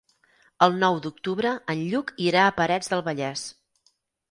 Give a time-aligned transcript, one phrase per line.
[0.67, 3.47] El nou d'octubre en Lluc irà a Parets del Vallès.